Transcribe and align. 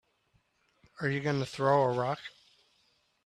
Are 0.99 1.09
you 1.11 1.19
gonna 1.19 1.45
throw 1.45 1.83
a 1.83 1.93
rock? 1.95 2.17